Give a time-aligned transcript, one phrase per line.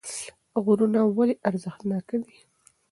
[0.63, 2.35] غرونه ولې ارزښتناکه دي